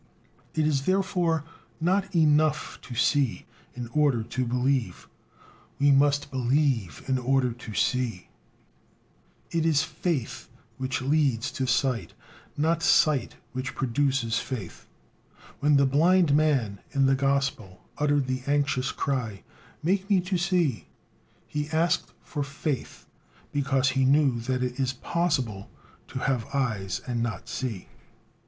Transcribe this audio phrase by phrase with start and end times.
[0.55, 1.43] It is, therefore,
[1.79, 5.07] not enough to see in order to believe;
[5.77, 8.27] we must believe in order to see.
[9.51, 12.15] It is faith which leads to sight,
[12.57, 14.87] not sight which produces faith.
[15.59, 19.43] When the blind man in the gospel uttered the anxious cry:
[19.83, 20.87] "Make me to see,"
[21.45, 23.05] he asked for "faith,"
[23.51, 25.69] because he knew that it is possible
[26.07, 27.87] to have eyes and not to see.